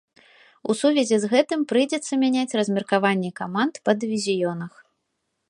[0.73, 4.73] У сувязі з гэтым прыйдзецца мяняць размеркаванне каманд па дывізіёнах.